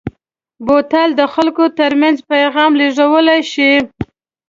بوتل 0.65 1.09
د 1.19 1.21
خلکو 1.33 1.63
ترمنځ 1.79 2.17
پیغام 2.31 2.71
لېږدولی 2.79 3.39
شي. 3.51 3.71